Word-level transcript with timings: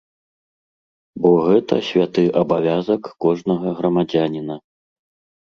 Бо 1.25 1.29
гэта 1.49 1.75
святы 1.89 2.23
абавязак 2.41 3.01
кожнага 3.27 3.67
грамадзяніна. 3.81 4.55